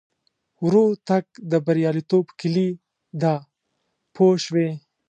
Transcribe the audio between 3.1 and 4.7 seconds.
ده پوه شوې!.